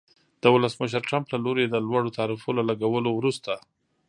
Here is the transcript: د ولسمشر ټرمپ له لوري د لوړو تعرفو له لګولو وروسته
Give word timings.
د 0.41 0.43
ولسمشر 0.55 1.01
ټرمپ 1.09 1.25
له 1.33 1.37
لوري 1.45 1.65
د 1.67 1.75
لوړو 1.87 2.15
تعرفو 2.17 2.49
له 2.57 2.63
لګولو 2.69 3.09
وروسته 3.13 3.53